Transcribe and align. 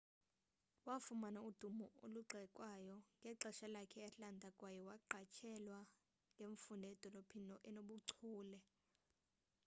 wafumana 0.87 1.39
udumo 1.49 1.85
olugxekwayo 2.03 2.95
ngexesha 3.19 3.67
lakhe 3.75 3.97
e-atlanta 4.01 4.47
kwaye 4.59 4.79
yaqatshelwa 4.89 5.79
ngemfundo 6.33 6.85
edolophini 6.93 7.55
enobuchule 7.67 8.59